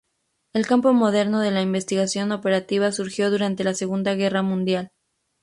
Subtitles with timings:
[0.53, 4.89] El campo moderno de la investigación operativa surgió durante la Segunda Guerra Mundial.